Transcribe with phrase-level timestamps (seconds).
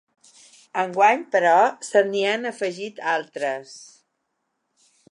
[0.83, 1.51] Enguany, però
[1.89, 3.79] se n’hi han afegit altres.